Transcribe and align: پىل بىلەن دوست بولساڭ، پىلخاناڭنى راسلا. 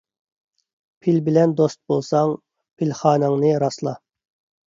پىل 1.07 1.19
بىلەن 1.27 1.51
دوست 1.59 1.79
بولساڭ، 1.91 2.33
پىلخاناڭنى 2.81 3.51
راسلا. 3.65 3.93